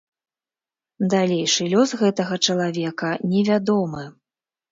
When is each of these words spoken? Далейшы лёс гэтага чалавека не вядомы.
Далейшы 1.13 1.67
лёс 1.73 1.89
гэтага 2.01 2.35
чалавека 2.47 3.13
не 3.35 3.41
вядомы. 3.51 4.03